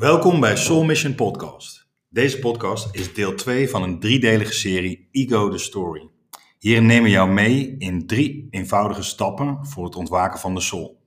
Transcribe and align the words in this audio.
Welkom 0.00 0.40
bij 0.40 0.56
Soul 0.56 0.84
Mission 0.84 1.14
Podcast. 1.14 1.88
Deze 2.08 2.38
podcast 2.38 2.88
is 2.94 3.14
deel 3.14 3.34
2 3.34 3.68
van 3.68 3.82
een 3.82 4.00
driedelige 4.00 4.52
serie 4.52 5.08
Ego 5.10 5.50
the 5.50 5.58
Story. 5.58 6.08
Hierin 6.58 6.86
nemen 6.86 7.02
we 7.02 7.10
jou 7.10 7.30
mee 7.30 7.74
in 7.78 8.06
drie 8.06 8.48
eenvoudige 8.50 9.02
stappen 9.02 9.66
voor 9.66 9.84
het 9.84 9.96
ontwaken 9.96 10.40
van 10.40 10.54
de 10.54 10.60
soul. 10.60 11.00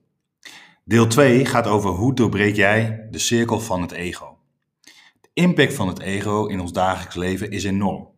Deel 0.84 1.06
2 1.06 1.44
gaat 1.44 1.66
over 1.66 1.90
hoe 1.90 2.14
doorbreek 2.14 2.56
jij 2.56 3.06
de 3.10 3.18
cirkel 3.18 3.60
van 3.60 3.82
het 3.82 3.92
ego. 3.92 4.38
De 5.20 5.28
impact 5.32 5.74
van 5.74 5.88
het 5.88 6.00
ego 6.00 6.46
in 6.46 6.60
ons 6.60 6.72
dagelijks 6.72 7.14
leven 7.14 7.50
is 7.50 7.64
enorm. 7.64 8.08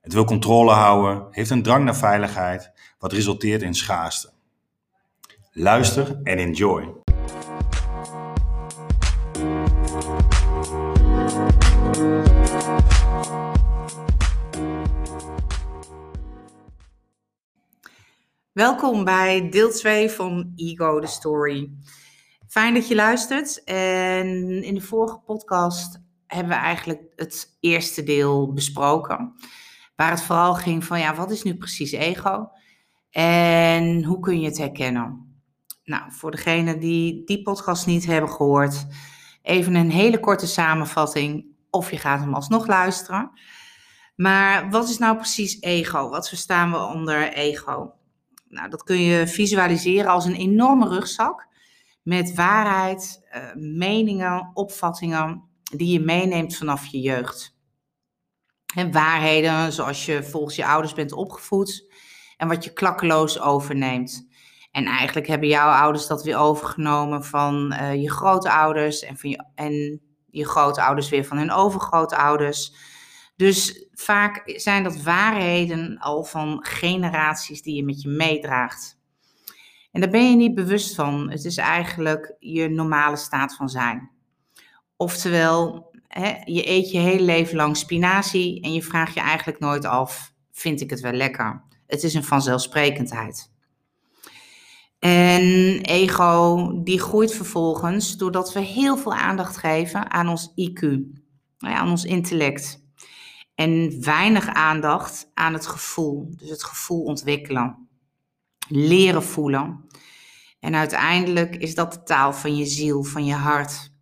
Het 0.00 0.12
wil 0.12 0.24
controle 0.24 0.72
houden, 0.72 1.26
heeft 1.30 1.50
een 1.50 1.62
drang 1.62 1.84
naar 1.84 1.96
veiligheid, 1.96 2.72
wat 2.98 3.12
resulteert 3.12 3.62
in 3.62 3.74
schaarste. 3.74 4.30
Luister 5.50 6.20
en 6.22 6.38
enjoy. 6.38 7.01
Welkom 18.52 19.04
bij 19.04 19.48
deel 19.48 19.70
2 19.70 20.10
van 20.10 20.52
Ego 20.56 21.00
the 21.00 21.06
Story. 21.06 21.70
Fijn 22.48 22.74
dat 22.74 22.88
je 22.88 22.94
luistert. 22.94 23.64
En 23.64 24.62
in 24.62 24.74
de 24.74 24.80
vorige 24.80 25.18
podcast 25.18 26.00
hebben 26.26 26.48
we 26.48 26.58
eigenlijk 26.58 27.02
het 27.16 27.56
eerste 27.60 28.02
deel 28.02 28.52
besproken. 28.52 29.34
Waar 29.96 30.10
het 30.10 30.22
vooral 30.22 30.54
ging 30.54 30.84
van, 30.84 31.00
ja, 31.00 31.14
wat 31.14 31.30
is 31.30 31.42
nu 31.42 31.56
precies 31.56 31.92
ego? 31.92 32.50
En 33.10 34.04
hoe 34.04 34.20
kun 34.20 34.40
je 34.40 34.46
het 34.46 34.58
herkennen? 34.58 35.36
Nou, 35.84 36.12
voor 36.12 36.30
degenen 36.30 36.80
die 36.80 37.24
die 37.24 37.42
podcast 37.42 37.86
niet 37.86 38.06
hebben 38.06 38.30
gehoord, 38.30 38.86
even 39.42 39.74
een 39.74 39.90
hele 39.90 40.20
korte 40.20 40.46
samenvatting. 40.46 41.46
Of 41.70 41.90
je 41.90 41.98
gaat 41.98 42.20
hem 42.20 42.34
alsnog 42.34 42.66
luisteren. 42.66 43.30
Maar 44.16 44.70
wat 44.70 44.88
is 44.88 44.98
nou 44.98 45.16
precies 45.16 45.60
ego? 45.60 46.08
Wat 46.08 46.28
verstaan 46.28 46.70
we 46.70 46.78
onder 46.78 47.32
ego? 47.32 48.00
Nou, 48.52 48.68
dat 48.68 48.82
kun 48.82 49.00
je 49.00 49.26
visualiseren 49.26 50.10
als 50.10 50.24
een 50.24 50.34
enorme 50.34 50.88
rugzak 50.88 51.46
met 52.02 52.34
waarheid, 52.34 53.28
uh, 53.36 53.54
meningen, 53.54 54.50
opvattingen 54.54 55.42
die 55.62 55.92
je 55.92 56.00
meeneemt 56.00 56.56
vanaf 56.56 56.86
je 56.86 57.00
jeugd. 57.00 57.56
En 58.74 58.92
waarheden 58.92 59.72
zoals 59.72 60.06
je 60.06 60.22
volgens 60.22 60.56
je 60.56 60.66
ouders 60.66 60.94
bent 60.94 61.12
opgevoed 61.12 61.92
en 62.36 62.48
wat 62.48 62.64
je 62.64 62.72
klakkeloos 62.72 63.40
overneemt. 63.40 64.28
En 64.70 64.84
eigenlijk 64.84 65.26
hebben 65.26 65.48
jouw 65.48 65.70
ouders 65.70 66.06
dat 66.06 66.22
weer 66.22 66.36
overgenomen 66.36 67.24
van 67.24 67.72
uh, 67.72 67.94
je 68.02 68.10
grootouders 68.10 69.02
en, 69.02 69.16
van 69.16 69.30
je, 69.30 69.44
en 69.54 70.00
je 70.30 70.46
grootouders 70.46 71.08
weer 71.08 71.24
van 71.24 71.36
hun 71.36 71.52
overgrootouders. 71.52 72.74
Dus 73.42 73.86
vaak 73.92 74.42
zijn 74.44 74.82
dat 74.82 75.02
waarheden 75.02 75.98
al 75.98 76.24
van 76.24 76.66
generaties 76.66 77.62
die 77.62 77.74
je 77.74 77.84
met 77.84 78.02
je 78.02 78.08
meedraagt. 78.08 78.98
En 79.92 80.00
daar 80.00 80.10
ben 80.10 80.30
je 80.30 80.36
niet 80.36 80.54
bewust 80.54 80.94
van. 80.94 81.30
Het 81.30 81.44
is 81.44 81.56
eigenlijk 81.56 82.36
je 82.38 82.68
normale 82.68 83.16
staat 83.16 83.56
van 83.56 83.68
zijn. 83.68 84.10
Oftewel, 84.96 85.90
hè, 86.08 86.32
je 86.44 86.68
eet 86.68 86.90
je 86.90 86.98
hele 86.98 87.22
leven 87.22 87.56
lang 87.56 87.76
spinazie 87.76 88.60
en 88.60 88.72
je 88.72 88.82
vraagt 88.82 89.14
je 89.14 89.20
eigenlijk 89.20 89.58
nooit 89.58 89.84
af: 89.84 90.34
vind 90.52 90.80
ik 90.80 90.90
het 90.90 91.00
wel 91.00 91.12
lekker? 91.12 91.62
Het 91.86 92.02
is 92.02 92.14
een 92.14 92.24
vanzelfsprekendheid. 92.24 93.50
En 94.98 95.80
ego, 95.80 96.70
die 96.82 97.00
groeit 97.00 97.34
vervolgens 97.34 98.16
doordat 98.16 98.52
we 98.52 98.60
heel 98.60 98.96
veel 98.96 99.14
aandacht 99.14 99.56
geven 99.56 100.10
aan 100.10 100.28
ons 100.28 100.52
IQ, 100.54 100.86
aan 101.58 101.90
ons 101.90 102.04
intellect. 102.04 102.81
En 103.54 104.02
weinig 104.04 104.46
aandacht 104.46 105.30
aan 105.34 105.52
het 105.52 105.66
gevoel. 105.66 106.34
Dus 106.36 106.50
het 106.50 106.64
gevoel 106.64 107.02
ontwikkelen. 107.02 107.88
Leren 108.68 109.22
voelen. 109.22 109.86
En 110.60 110.74
uiteindelijk 110.74 111.56
is 111.56 111.74
dat 111.74 111.92
de 111.92 112.02
taal 112.02 112.32
van 112.32 112.56
je 112.56 112.66
ziel, 112.66 113.02
van 113.02 113.24
je 113.24 113.34
hart. 113.34 113.92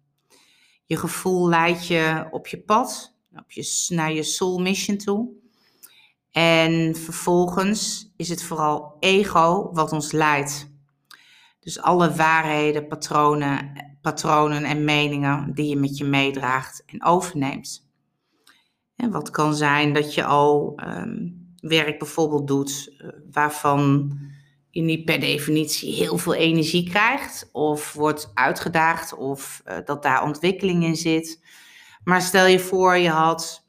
Je 0.84 0.97
gevoel 0.97 1.49
leidt 1.49 1.87
je 1.87 2.28
op 2.31 2.47
je 2.47 2.60
pad, 2.62 3.16
op 3.37 3.50
je, 3.50 3.87
naar 3.89 4.12
je 4.12 4.22
soul 4.22 4.59
mission 4.59 4.97
toe. 4.97 5.31
En 6.31 6.97
vervolgens 6.97 8.12
is 8.16 8.28
het 8.28 8.43
vooral 8.43 8.97
ego 8.99 9.72
wat 9.72 9.93
ons 9.93 10.12
leidt. 10.12 10.71
Dus 11.60 11.81
alle 11.81 12.15
waarheden, 12.15 12.87
patronen, 12.87 13.72
patronen 14.00 14.65
en 14.65 14.84
meningen 14.84 15.55
die 15.55 15.69
je 15.69 15.77
met 15.77 15.97
je 15.97 16.05
meedraagt 16.05 16.83
en 16.87 17.05
overneemt. 17.05 17.90
En 19.00 19.11
wat 19.11 19.31
kan 19.31 19.55
zijn 19.55 19.93
dat 19.93 20.15
je 20.15 20.25
al 20.25 20.81
um, 20.87 21.49
werk 21.61 21.99
bijvoorbeeld 21.99 22.47
doet 22.47 22.94
uh, 22.99 23.09
waarvan 23.31 24.12
je 24.71 24.83
niet 24.83 25.05
per 25.05 25.21
definitie 25.21 25.94
heel 25.94 26.19
veel 26.19 26.34
energie 26.34 26.91
krijgt 26.91 27.49
of 27.53 27.93
wordt 27.93 28.31
uitgedaagd 28.34 29.15
of 29.15 29.62
uh, 29.69 29.77
dat 29.84 30.03
daar 30.03 30.22
ontwikkeling 30.22 30.84
in 30.84 30.97
zit. 30.97 31.43
Maar 32.05 32.22
stel 32.22 32.47
je 32.47 32.59
voor, 32.59 32.97
je 32.97 33.09
had 33.09 33.66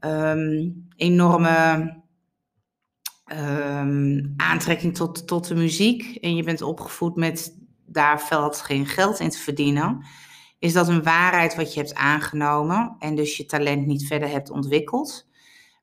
um, 0.00 0.86
enorme 0.96 1.96
um, 3.32 4.34
aantrekking 4.36 4.94
tot, 4.94 5.26
tot 5.26 5.48
de 5.48 5.54
muziek 5.54 6.16
en 6.16 6.36
je 6.36 6.42
bent 6.42 6.62
opgevoed 6.62 7.16
met 7.16 7.56
daar 7.86 8.20
valt 8.20 8.60
geen 8.60 8.86
geld 8.86 9.20
in 9.20 9.30
te 9.30 9.38
verdienen 9.38 10.04
is 10.58 10.72
dat 10.72 10.88
een 10.88 11.02
waarheid 11.02 11.54
wat 11.54 11.74
je 11.74 11.80
hebt 11.80 11.94
aangenomen 11.94 12.96
en 12.98 13.14
dus 13.14 13.36
je 13.36 13.44
talent 13.44 13.86
niet 13.86 14.06
verder 14.06 14.28
hebt 14.28 14.50
ontwikkeld. 14.50 15.26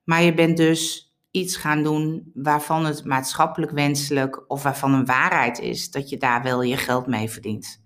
Maar 0.03 0.22
je 0.22 0.34
bent 0.34 0.58
dus 0.58 1.13
iets 1.31 1.56
gaan 1.56 1.84
doen 1.84 2.31
waarvan 2.34 2.85
het 2.85 3.06
maatschappelijk 3.06 3.72
wenselijk 3.72 4.44
of 4.47 4.64
waarvan 4.64 4.94
een 4.94 5.06
waarheid 5.06 5.59
is 5.59 5.91
dat 5.91 6.09
je 6.09 6.18
daar 6.18 6.44
wel 6.44 6.62
je 6.62 6.78
geld 6.78 7.08
mee 7.08 7.30
verdient. 7.30 7.84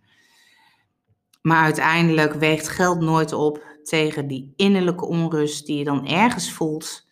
Maar 1.41 1.63
uiteindelijk 1.63 2.33
weegt 2.33 2.67
geld 2.67 2.99
nooit 2.99 3.33
op 3.33 3.63
tegen 3.83 4.27
die 4.27 4.53
innerlijke 4.55 5.05
onrust 5.05 5.65
die 5.65 5.77
je 5.77 5.83
dan 5.83 6.07
ergens 6.07 6.51
voelt 6.51 7.07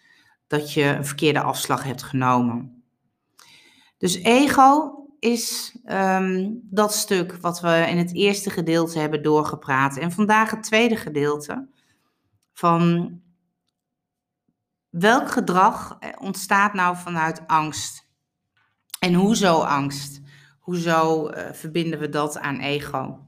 dat 0.48 0.74
je 0.74 0.84
een 0.84 1.06
verkeerde 1.06 1.42
afslag 1.42 1.84
hebt 1.84 2.04
genomen. 2.04 2.84
Dus 3.98 4.16
ego 4.16 4.94
is 5.20 5.78
um, 5.86 6.60
dat 6.64 6.94
stuk 6.94 7.38
wat 7.42 7.60
we 7.60 7.86
in 7.90 7.98
het 7.98 8.14
eerste 8.14 8.50
gedeelte 8.50 9.00
hebben 9.00 9.24
doorgepraat. 9.24 9.98
En 9.98 10.12
vandaag 10.12 10.52
het 10.52 10.64
tweede 10.64 10.96
gedeelte 10.96 11.68
van 12.54 13.12
welk 14.90 15.32
gedrag 15.32 15.98
ontstaat 16.20 16.74
nou 16.74 16.98
vanuit 16.98 17.48
angst? 17.48 18.08
En 19.00 19.14
hoezo 19.14 19.62
angst? 19.62 20.22
Hoezo 20.60 21.30
uh, 21.30 21.52
verbinden 21.52 22.00
we 22.00 22.10
dat 22.10 22.38
aan 22.38 22.60
ego? 22.60 23.26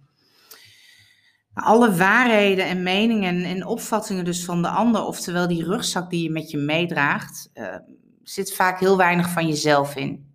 Alle 1.54 1.96
waarheden 1.96 2.66
en 2.66 2.84
meningen 2.84 3.44
en 3.44 3.66
opvattingen 3.66 4.26
dus 4.26 4.46
van 4.46 4.62
de 4.62 4.68
ander, 4.68 5.04
oftewel 5.04 5.48
die 5.48 5.64
rugzak 5.64 6.10
die 6.10 6.24
je 6.24 6.30
met 6.30 6.52
je 6.52 6.58
meedraagt, 6.58 7.50
uh, 7.54 7.76
zit 8.24 8.54
vaak 8.54 8.80
heel 8.80 8.98
weinig 8.98 9.30
van 9.30 9.48
jezelf 9.48 9.96
in. 9.96 10.29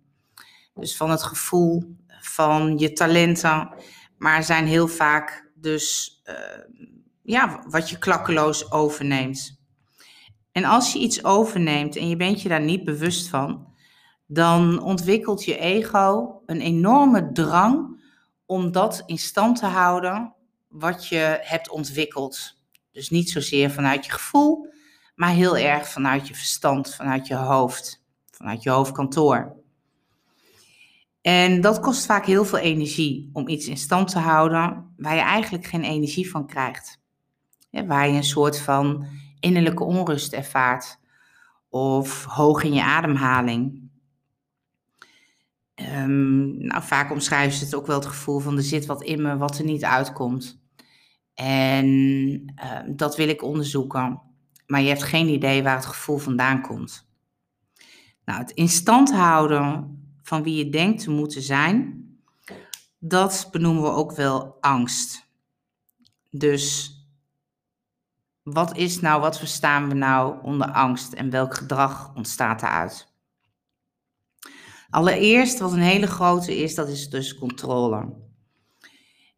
Dus 0.75 0.97
van 0.97 1.09
het 1.09 1.23
gevoel, 1.23 1.95
van 2.19 2.77
je 2.77 2.93
talenten. 2.93 3.73
Maar 4.17 4.43
zijn 4.43 4.67
heel 4.67 4.87
vaak 4.87 5.51
dus 5.55 6.19
uh, 6.25 6.35
ja, 7.21 7.63
wat 7.67 7.89
je 7.89 7.97
klakkeloos 7.97 8.71
overneemt. 8.71 9.59
En 10.51 10.65
als 10.65 10.93
je 10.93 10.99
iets 10.99 11.23
overneemt 11.23 11.95
en 11.95 12.09
je 12.09 12.15
bent 12.15 12.41
je 12.41 12.49
daar 12.49 12.61
niet 12.61 12.83
bewust 12.83 13.29
van, 13.29 13.73
dan 14.27 14.81
ontwikkelt 14.81 15.45
je 15.45 15.57
ego 15.57 16.41
een 16.45 16.61
enorme 16.61 17.31
drang 17.31 18.03
om 18.45 18.71
dat 18.71 19.03
in 19.05 19.17
stand 19.17 19.59
te 19.59 19.65
houden 19.65 20.33
wat 20.67 21.07
je 21.07 21.39
hebt 21.41 21.69
ontwikkeld. 21.69 22.57
Dus 22.91 23.09
niet 23.09 23.29
zozeer 23.29 23.71
vanuit 23.71 24.05
je 24.05 24.11
gevoel, 24.11 24.67
maar 25.15 25.29
heel 25.29 25.57
erg 25.57 25.87
vanuit 25.87 26.27
je 26.27 26.35
verstand, 26.35 26.95
vanuit 26.95 27.27
je 27.27 27.35
hoofd, 27.35 28.03
vanuit 28.31 28.63
je 28.63 28.69
hoofdkantoor. 28.69 29.63
En 31.25 31.61
dat 31.61 31.79
kost 31.79 32.05
vaak 32.05 32.25
heel 32.25 32.45
veel 32.45 32.59
energie 32.59 33.29
om 33.33 33.47
iets 33.47 33.67
in 33.67 33.77
stand 33.77 34.07
te 34.07 34.19
houden 34.19 34.93
waar 34.97 35.15
je 35.15 35.21
eigenlijk 35.21 35.65
geen 35.65 35.83
energie 35.83 36.29
van 36.29 36.47
krijgt. 36.47 37.01
Waar 37.69 38.07
je 38.07 38.13
een 38.13 38.23
soort 38.23 38.59
van 38.59 39.05
innerlijke 39.39 39.83
onrust 39.83 40.33
ervaart 40.33 40.99
of 41.69 42.25
hoog 42.25 42.63
in 42.63 42.73
je 42.73 42.83
ademhaling. 42.83 43.89
Um, 45.75 46.57
nou, 46.57 46.83
vaak 46.83 47.11
omschrijven 47.11 47.57
ze 47.57 47.65
het 47.65 47.75
ook 47.75 47.87
wel 47.87 47.99
het 47.99 48.05
gevoel 48.05 48.39
van 48.39 48.57
er 48.57 48.63
zit 48.63 48.85
wat 48.85 49.03
in 49.03 49.21
me 49.21 49.37
wat 49.37 49.57
er 49.57 49.65
niet 49.65 49.83
uitkomt. 49.83 50.61
En 51.33 51.87
uh, 52.63 52.95
dat 52.95 53.15
wil 53.15 53.29
ik 53.29 53.43
onderzoeken. 53.43 54.21
Maar 54.67 54.81
je 54.81 54.87
hebt 54.87 55.03
geen 55.03 55.27
idee 55.27 55.63
waar 55.63 55.75
het 55.75 55.85
gevoel 55.85 56.17
vandaan 56.17 56.61
komt. 56.61 57.07
Nou, 58.25 58.39
het 58.39 58.51
in 58.51 58.69
stand 58.69 59.13
houden 59.13 59.99
van 60.25 60.43
wie 60.43 60.55
je 60.55 60.69
denkt 60.69 61.03
te 61.03 61.11
moeten 61.11 61.41
zijn, 61.41 62.05
dat 62.99 63.47
benoemen 63.51 63.83
we 63.83 63.89
ook 63.89 64.11
wel 64.11 64.57
angst. 64.59 65.29
Dus 66.29 66.93
wat 68.43 68.77
is 68.77 68.99
nou, 68.99 69.21
wat 69.21 69.37
verstaan 69.37 69.87
we 69.87 69.93
nou 69.93 70.43
onder 70.43 70.71
angst 70.71 71.13
en 71.13 71.29
welk 71.29 71.55
gedrag 71.55 72.15
ontstaat 72.15 72.59
daaruit? 72.59 73.13
Allereerst, 74.89 75.59
wat 75.59 75.71
een 75.71 75.79
hele 75.79 76.07
grote 76.07 76.57
is, 76.57 76.75
dat 76.75 76.87
is 76.87 77.09
dus 77.09 77.37
controle. 77.37 78.13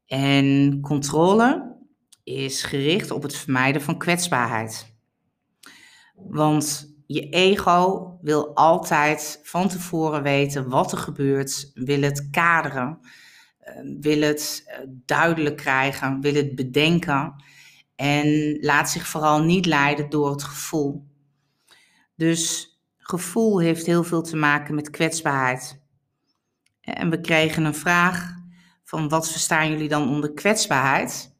En 0.05 0.79
controle 0.81 1.77
is 2.23 2.63
gericht 2.63 3.11
op 3.11 3.23
het 3.23 3.35
vermijden 3.35 3.81
van 3.81 3.97
kwetsbaarheid. 3.97 4.95
Want 6.15 6.96
je 7.07 7.29
ego 7.29 8.17
wil 8.21 8.55
altijd 8.55 9.39
van 9.43 9.67
tevoren 9.67 10.23
weten 10.23 10.69
wat 10.69 10.91
er 10.91 10.97
gebeurt, 10.97 11.71
wil 11.73 12.01
het 12.01 12.29
kaderen, 12.29 12.99
eh, 13.59 13.73
wil 13.99 14.21
het 14.21 14.63
eh, 14.65 14.79
duidelijk 14.87 15.57
krijgen, 15.57 16.21
wil 16.21 16.33
het 16.33 16.55
bedenken 16.55 17.43
en 17.95 18.57
laat 18.61 18.89
zich 18.89 19.07
vooral 19.07 19.43
niet 19.43 19.65
leiden 19.65 20.09
door 20.09 20.29
het 20.29 20.43
gevoel. 20.43 21.07
Dus 22.15 22.71
gevoel 22.97 23.59
heeft 23.59 23.85
heel 23.85 24.03
veel 24.03 24.21
te 24.21 24.35
maken 24.35 24.75
met 24.75 24.89
kwetsbaarheid. 24.89 25.81
En 26.81 27.09
we 27.09 27.21
kregen 27.21 27.65
een 27.65 27.75
vraag 27.75 28.35
van 28.83 29.09
wat 29.09 29.31
verstaan 29.31 29.69
jullie 29.69 29.89
dan 29.89 30.09
onder 30.09 30.33
kwetsbaarheid? 30.33 31.35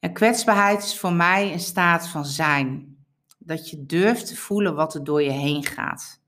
En 0.00 0.12
kwetsbaarheid 0.12 0.82
is 0.82 0.98
voor 0.98 1.12
mij 1.12 1.52
een 1.52 1.60
staat 1.60 2.08
van 2.08 2.24
zijn. 2.24 2.93
Dat 3.44 3.70
je 3.70 3.86
durft 3.86 4.26
te 4.26 4.36
voelen 4.36 4.74
wat 4.74 4.94
er 4.94 5.04
door 5.04 5.22
je 5.22 5.30
heen 5.30 5.64
gaat. 5.64 6.20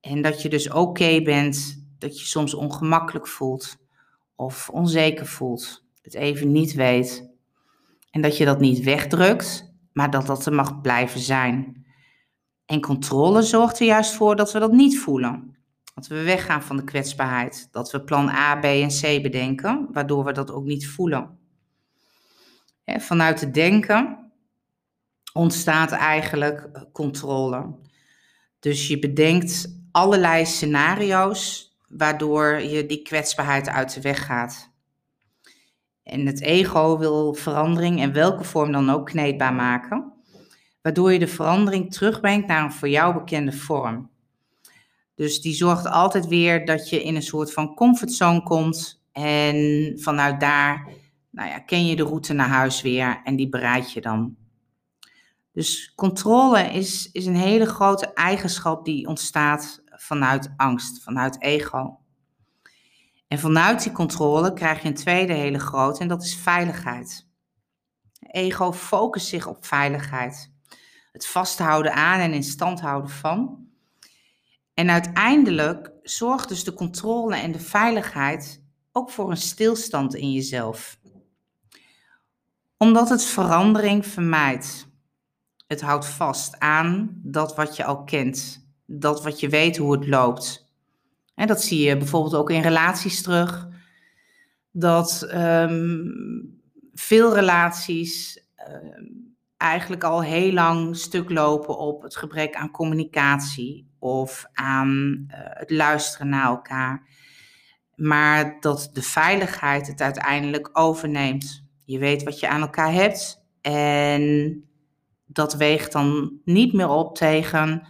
En 0.00 0.22
dat 0.22 0.42
je 0.42 0.48
dus 0.48 0.70
oké 0.70 1.22
bent 1.22 1.84
dat 1.98 2.20
je 2.20 2.26
soms 2.26 2.54
ongemakkelijk 2.54 3.26
voelt 3.26 3.76
of 4.34 4.68
onzeker 4.68 5.26
voelt, 5.26 5.84
het 6.02 6.14
even 6.14 6.52
niet 6.52 6.72
weet. 6.72 7.30
En 8.10 8.20
dat 8.20 8.36
je 8.36 8.44
dat 8.44 8.60
niet 8.60 8.84
wegdrukt, 8.84 9.72
maar 9.92 10.10
dat 10.10 10.26
dat 10.26 10.46
er 10.46 10.52
mag 10.52 10.80
blijven 10.80 11.20
zijn. 11.20 11.84
En 12.66 12.80
controle 12.80 13.42
zorgt 13.42 13.80
er 13.80 13.86
juist 13.86 14.12
voor 14.12 14.36
dat 14.36 14.52
we 14.52 14.58
dat 14.58 14.72
niet 14.72 14.98
voelen. 14.98 15.56
Dat 15.94 16.06
we 16.06 16.22
weggaan 16.22 16.62
van 16.62 16.76
de 16.76 16.84
kwetsbaarheid. 16.84 17.68
Dat 17.70 17.90
we 17.90 18.04
plan 18.04 18.28
A, 18.28 18.56
B 18.56 18.64
en 18.64 18.88
C 18.88 19.22
bedenken, 19.22 19.88
waardoor 19.92 20.24
we 20.24 20.32
dat 20.32 20.50
ook 20.50 20.64
niet 20.64 20.88
voelen. 20.88 21.38
vanuit 22.84 23.40
het 23.40 23.54
denken 23.54 24.25
ontstaat 25.36 25.90
eigenlijk 25.92 26.68
controle. 26.92 27.74
Dus 28.60 28.88
je 28.88 28.98
bedenkt 28.98 29.78
allerlei 29.90 30.46
scenario's 30.46 31.74
waardoor 31.88 32.60
je 32.60 32.86
die 32.86 33.02
kwetsbaarheid 33.02 33.68
uit 33.68 33.94
de 33.94 34.00
weg 34.00 34.26
gaat. 34.26 34.74
En 36.02 36.26
het 36.26 36.40
ego 36.40 36.98
wil 36.98 37.34
verandering 37.34 38.00
in 38.00 38.12
welke 38.12 38.44
vorm 38.44 38.72
dan 38.72 38.90
ook 38.90 39.06
kneedbaar 39.06 39.54
maken 39.54 40.14
waardoor 40.86 41.12
je 41.12 41.18
de 41.18 41.26
verandering 41.26 41.92
terugbrengt 41.92 42.46
naar 42.46 42.64
een 42.64 42.72
voor 42.72 42.88
jou 42.88 43.14
bekende 43.14 43.52
vorm. 43.52 44.10
Dus 45.14 45.40
die 45.40 45.54
zorgt 45.54 45.86
altijd 45.86 46.26
weer 46.26 46.64
dat 46.64 46.88
je 46.88 47.02
in 47.02 47.14
een 47.14 47.22
soort 47.22 47.52
van 47.52 47.74
comfortzone 47.74 48.42
komt 48.42 49.02
en 49.12 49.92
vanuit 49.96 50.40
daar 50.40 50.88
nou 51.30 51.48
ja, 51.48 51.58
ken 51.58 51.86
je 51.86 51.96
de 51.96 52.02
route 52.02 52.32
naar 52.32 52.48
huis 52.48 52.82
weer 52.82 53.20
en 53.24 53.36
die 53.36 53.48
bereid 53.48 53.92
je 53.92 54.00
dan. 54.00 54.36
Dus 55.56 55.92
controle 55.94 56.62
is, 56.62 57.10
is 57.12 57.26
een 57.26 57.36
hele 57.36 57.66
grote 57.66 58.12
eigenschap 58.12 58.84
die 58.84 59.06
ontstaat 59.06 59.82
vanuit 59.84 60.52
angst, 60.56 61.02
vanuit 61.02 61.42
ego. 61.42 61.98
En 63.28 63.38
vanuit 63.38 63.82
die 63.82 63.92
controle 63.92 64.52
krijg 64.52 64.82
je 64.82 64.88
een 64.88 64.94
tweede 64.94 65.32
hele 65.32 65.58
grote 65.58 66.00
en 66.00 66.08
dat 66.08 66.22
is 66.22 66.36
veiligheid. 66.36 67.28
Ego 68.20 68.72
focust 68.72 69.26
zich 69.26 69.46
op 69.46 69.66
veiligheid 69.66 70.52
het 71.12 71.26
vasthouden 71.26 71.94
aan 71.94 72.20
en 72.20 72.32
in 72.32 72.44
stand 72.44 72.80
houden 72.80 73.10
van. 73.10 73.66
En 74.74 74.90
uiteindelijk 74.90 75.90
zorgt 76.02 76.48
dus 76.48 76.64
de 76.64 76.74
controle 76.74 77.36
en 77.36 77.52
de 77.52 77.60
veiligheid 77.60 78.62
ook 78.92 79.10
voor 79.10 79.30
een 79.30 79.36
stilstand 79.36 80.14
in 80.14 80.32
jezelf. 80.32 80.98
Omdat 82.76 83.08
het 83.08 83.24
verandering 83.24 84.06
vermijdt. 84.06 84.85
Het 85.66 85.80
houdt 85.80 86.06
vast 86.06 86.58
aan 86.58 87.20
dat 87.22 87.54
wat 87.54 87.76
je 87.76 87.84
al 87.84 88.04
kent, 88.04 88.66
dat 88.86 89.22
wat 89.22 89.40
je 89.40 89.48
weet 89.48 89.76
hoe 89.76 89.92
het 89.92 90.06
loopt. 90.06 90.74
En 91.34 91.46
dat 91.46 91.62
zie 91.62 91.86
je 91.86 91.96
bijvoorbeeld 91.96 92.34
ook 92.34 92.50
in 92.50 92.60
relaties 92.60 93.22
terug. 93.22 93.68
Dat 94.70 95.28
um, 95.34 96.60
veel 96.94 97.34
relaties 97.34 98.42
um, 98.68 99.34
eigenlijk 99.56 100.04
al 100.04 100.22
heel 100.22 100.52
lang 100.52 100.96
stuk 100.96 101.30
lopen 101.30 101.78
op 101.78 102.02
het 102.02 102.16
gebrek 102.16 102.54
aan 102.54 102.70
communicatie 102.70 103.90
of 103.98 104.46
aan 104.52 105.26
uh, 105.28 105.36
het 105.40 105.70
luisteren 105.70 106.28
naar 106.28 106.46
elkaar. 106.46 107.06
Maar 107.94 108.60
dat 108.60 108.90
de 108.92 109.02
veiligheid 109.02 109.86
het 109.86 110.00
uiteindelijk 110.00 110.70
overneemt. 110.72 111.64
Je 111.84 111.98
weet 111.98 112.22
wat 112.22 112.40
je 112.40 112.48
aan 112.48 112.60
elkaar 112.60 112.92
hebt 112.92 113.44
en 113.60 114.64
dat 115.26 115.54
weegt 115.54 115.92
dan 115.92 116.38
niet 116.44 116.72
meer 116.72 116.88
op 116.88 117.16
tegen 117.16 117.86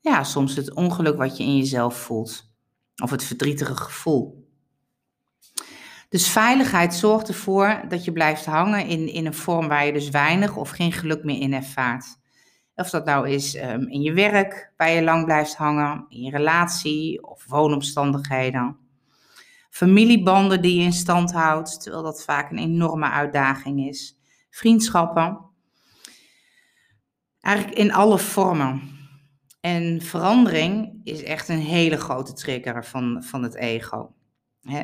ja, 0.00 0.24
soms 0.24 0.56
het 0.56 0.74
ongeluk 0.74 1.16
wat 1.16 1.36
je 1.36 1.42
in 1.42 1.56
jezelf 1.56 1.96
voelt 1.96 2.52
of 3.02 3.10
het 3.10 3.24
verdrietige 3.24 3.76
gevoel. 3.76 4.48
Dus 6.08 6.28
veiligheid 6.28 6.94
zorgt 6.94 7.28
ervoor 7.28 7.84
dat 7.88 8.04
je 8.04 8.12
blijft 8.12 8.44
hangen 8.44 8.86
in, 8.86 9.12
in 9.12 9.26
een 9.26 9.34
vorm 9.34 9.68
waar 9.68 9.86
je 9.86 9.92
dus 9.92 10.08
weinig 10.08 10.56
of 10.56 10.70
geen 10.70 10.92
geluk 10.92 11.24
meer 11.24 11.40
in 11.40 11.52
ervaart. 11.52 12.18
Of 12.74 12.90
dat 12.90 13.04
nou 13.04 13.28
is 13.28 13.56
um, 13.56 13.88
in 13.88 14.00
je 14.00 14.12
werk, 14.12 14.72
waar 14.76 14.90
je 14.90 15.02
lang 15.02 15.24
blijft 15.24 15.56
hangen, 15.56 16.06
in 16.08 16.20
je 16.20 16.30
relatie 16.30 17.26
of 17.26 17.44
woonomstandigheden. 17.46 18.76
Familiebanden 19.70 20.62
die 20.62 20.78
je 20.78 20.84
in 20.84 20.92
stand 20.92 21.32
houdt, 21.32 21.82
terwijl 21.82 22.02
dat 22.02 22.24
vaak 22.24 22.50
een 22.50 22.58
enorme 22.58 23.10
uitdaging 23.10 23.88
is. 23.88 24.18
Vriendschappen. 24.50 25.49
Eigenlijk 27.40 27.78
in 27.78 27.92
alle 27.92 28.18
vormen. 28.18 28.98
En 29.60 30.02
verandering 30.02 31.00
is 31.04 31.22
echt 31.22 31.48
een 31.48 31.58
hele 31.58 31.96
grote 31.96 32.32
trigger 32.32 32.84
van, 32.84 33.22
van 33.22 33.42
het 33.42 33.54
ego. 33.54 34.14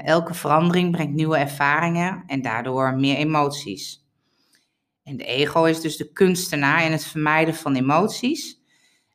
Elke 0.04 0.34
verandering 0.34 0.90
brengt 0.90 1.14
nieuwe 1.14 1.36
ervaringen 1.36 2.22
en 2.26 2.42
daardoor 2.42 2.94
meer 2.94 3.16
emoties. 3.16 4.04
En 5.02 5.16
de 5.16 5.24
ego 5.24 5.64
is 5.64 5.80
dus 5.80 5.96
de 5.96 6.12
kunstenaar 6.12 6.84
in 6.84 6.92
het 6.92 7.04
vermijden 7.04 7.54
van 7.54 7.74
emoties 7.74 8.60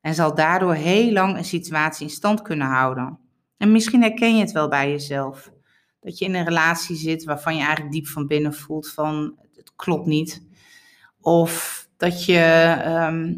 en 0.02 0.16
zal 0.16 0.36
daardoor 0.36 0.74
heel 0.74 1.12
lang 1.12 1.38
een 1.38 1.46
situatie 1.46 2.06
in 2.06 2.12
stand 2.12 2.42
kunnen 2.42 2.68
houden. 2.68 3.20
En 3.58 3.72
misschien 3.72 4.02
herken 4.02 4.36
je 4.36 4.42
het 4.42 4.52
wel 4.52 4.68
bij 4.68 4.92
jezelf. 4.92 5.52
Dat 6.00 6.18
je 6.18 6.26
in 6.26 6.36
een 6.36 6.46
relatie 6.46 6.96
zit 6.96 7.24
waarvan 7.24 7.56
je 7.56 7.62
eigenlijk 7.64 7.94
diep 7.94 8.08
van 8.08 8.28
binnen 8.28 8.54
voelt 8.54 8.92
van 8.92 9.36
het 9.56 9.72
klopt 9.76 10.06
niet. 10.06 10.48
Of 11.20 11.88
dat 12.02 12.26
je 12.26 12.76
ehm, 12.84 13.36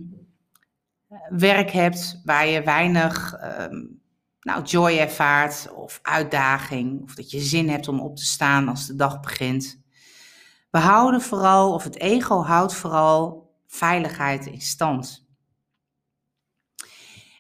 werk 1.29 1.71
hebt 1.71 2.21
waar 2.25 2.47
je 2.47 2.63
weinig 2.63 3.33
ehm, 3.33 3.85
nou, 4.39 4.63
joy 4.63 4.97
ervaart 4.97 5.71
of 5.73 5.99
uitdaging, 6.01 7.01
of 7.01 7.15
dat 7.15 7.31
je 7.31 7.39
zin 7.39 7.69
hebt 7.69 7.87
om 7.87 7.99
op 7.99 8.15
te 8.15 8.25
staan 8.25 8.67
als 8.67 8.87
de 8.87 8.95
dag 8.95 9.19
begint. 9.19 9.81
We 10.69 10.77
houden 10.77 11.21
vooral, 11.21 11.73
of 11.73 11.83
het 11.83 11.99
ego 11.99 12.41
houdt 12.41 12.73
vooral 12.73 13.53
veiligheid 13.67 14.45
in 14.45 14.61
stand. 14.61 15.27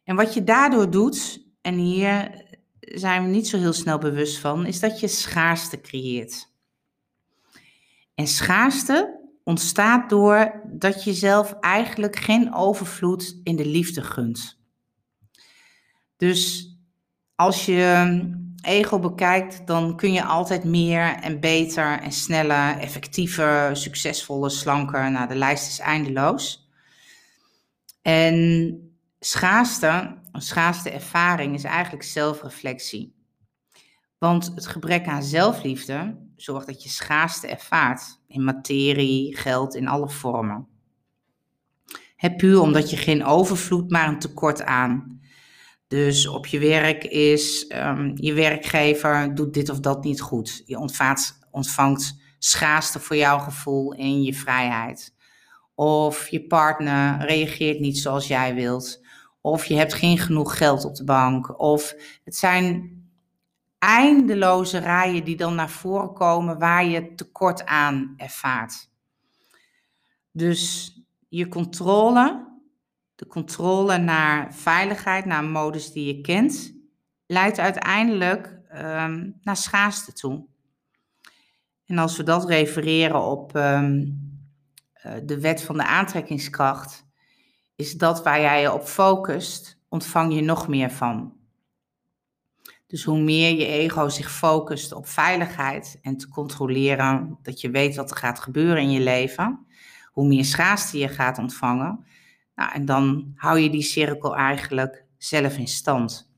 En 0.03 0.15
wat 0.15 0.33
je 0.33 0.43
daardoor 0.43 0.89
doet, 0.89 1.45
en 1.61 1.75
hier 1.75 2.45
zijn 2.79 3.23
we 3.23 3.29
niet 3.29 3.47
zo 3.47 3.57
heel 3.57 3.73
snel 3.73 3.97
bewust 3.97 4.37
van, 4.37 4.65
is 4.65 4.79
dat 4.79 4.99
je 4.99 5.07
schaarste 5.07 5.81
creëert. 5.81 6.51
En 8.15 8.27
schaarste 8.27 9.22
ontstaat 9.43 10.09
door 10.09 10.61
dat 10.65 11.03
je 11.03 11.13
zelf 11.13 11.53
eigenlijk 11.59 12.15
geen 12.15 12.53
overvloed 12.53 13.39
in 13.43 13.55
de 13.55 13.65
liefde 13.65 14.01
gunt. 14.01 14.59
Dus 16.17 16.71
als 17.35 17.65
je 17.65 17.81
ehm, 17.81 18.33
ego 18.61 18.99
bekijkt, 18.99 19.67
dan 19.67 19.95
kun 19.95 20.13
je 20.13 20.23
altijd 20.23 20.63
meer 20.63 21.15
en 21.15 21.39
beter 21.39 21.99
en 22.01 22.11
sneller, 22.11 22.77
effectiever, 22.77 23.77
succesvoller, 23.77 24.51
slanker. 24.51 25.11
Nou, 25.11 25.27
de 25.27 25.35
lijst 25.35 25.67
is 25.67 25.79
eindeloos. 25.79 26.69
En 28.01 28.77
schaarste, 29.19 30.17
een 30.31 30.41
schaarste 30.41 30.89
ervaring 30.89 31.53
is 31.55 31.63
eigenlijk 31.63 32.03
zelfreflectie. 32.03 33.15
Want 34.17 34.51
het 34.55 34.67
gebrek 34.67 35.07
aan 35.07 35.23
zelfliefde 35.23 36.17
zorgt 36.35 36.67
dat 36.67 36.83
je 36.83 36.89
schaarste 36.89 37.47
ervaart 37.47 38.19
in 38.27 38.43
materie, 38.43 39.37
geld, 39.37 39.75
in 39.75 39.87
alle 39.87 40.09
vormen. 40.09 40.67
Het 42.15 42.37
puur 42.37 42.59
omdat 42.59 42.89
je 42.89 42.97
geen 42.97 43.25
overvloed, 43.25 43.89
maar 43.89 44.07
een 44.07 44.19
tekort 44.19 44.63
aan 44.63 45.21
dus 45.93 46.27
op 46.27 46.45
je 46.45 46.59
werk 46.59 47.03
is 47.03 47.71
um, 47.75 48.11
je 48.15 48.33
werkgever 48.33 49.35
doet 49.35 49.53
dit 49.53 49.69
of 49.69 49.79
dat 49.79 50.03
niet 50.03 50.21
goed. 50.21 50.63
Je 50.65 50.77
ontvangt, 50.77 51.39
ontvangt 51.51 52.17
schaarste 52.39 52.99
voor 52.99 53.15
jouw 53.15 53.39
gevoel 53.39 53.93
in 53.93 54.23
je 54.23 54.33
vrijheid. 54.33 55.13
Of 55.75 56.27
je 56.27 56.47
partner 56.47 57.25
reageert 57.25 57.79
niet 57.79 57.97
zoals 57.97 58.27
jij 58.27 58.55
wilt. 58.55 59.01
Of 59.41 59.65
je 59.65 59.75
hebt 59.75 59.93
geen 59.93 60.17
genoeg 60.17 60.57
geld 60.57 60.85
op 60.85 60.95
de 60.95 61.03
bank. 61.03 61.59
Of 61.59 61.95
het 62.23 62.35
zijn 62.35 62.91
eindeloze 63.83 64.77
rijen 64.77 65.23
die 65.23 65.35
dan 65.35 65.55
naar 65.55 65.69
voren 65.69 66.13
komen 66.13 66.59
waar 66.59 66.85
je 66.85 67.15
tekort 67.15 67.65
aan 67.65 68.13
ervaart. 68.17 68.89
Dus 70.31 70.91
je 71.29 71.47
controle, 71.47 72.51
de 73.15 73.27
controle 73.27 73.97
naar 73.97 74.53
veiligheid, 74.53 75.25
naar 75.25 75.43
modus 75.43 75.91
die 75.91 76.15
je 76.15 76.21
kent, 76.21 76.73
leidt 77.25 77.59
uiteindelijk 77.59 78.59
ehm, 78.69 79.31
naar 79.41 79.57
schaarste 79.57 80.13
toe. 80.13 80.45
En 81.85 81.97
als 81.97 82.17
we 82.17 82.23
dat 82.23 82.45
refereren 82.45 83.21
op 83.21 83.55
ehm, 83.55 84.05
eh, 84.93 85.13
de 85.23 85.39
wet 85.39 85.63
van 85.63 85.77
de 85.77 85.85
aantrekkingskracht, 85.85 87.05
is 87.75 87.93
dat 87.93 88.23
waar 88.23 88.41
jij 88.41 88.61
je 88.61 88.73
op 88.73 88.83
focust, 88.83 89.79
ontvang 89.89 90.33
je 90.33 90.41
nog 90.41 90.67
meer 90.67 90.91
van. 90.91 91.42
Dus 92.93 93.03
hoe 93.03 93.19
meer 93.19 93.55
je 93.55 93.65
ego 93.65 94.09
zich 94.09 94.31
focust 94.31 94.91
op 94.91 95.07
veiligheid 95.07 95.99
en 96.01 96.17
te 96.17 96.27
controleren 96.27 97.37
dat 97.41 97.61
je 97.61 97.69
weet 97.69 97.95
wat 97.95 98.11
er 98.11 98.17
gaat 98.17 98.39
gebeuren 98.39 98.81
in 98.81 98.91
je 98.91 98.99
leven, 98.99 99.65
hoe 100.11 100.27
meer 100.27 100.45
schaarste 100.45 100.97
je 100.97 101.07
gaat 101.07 101.37
ontvangen. 101.37 102.05
Nou, 102.55 102.71
en 102.71 102.85
dan 102.85 103.33
hou 103.35 103.59
je 103.59 103.69
die 103.69 103.81
cirkel 103.81 104.35
eigenlijk 104.35 105.05
zelf 105.17 105.57
in 105.57 105.67
stand. 105.67 106.31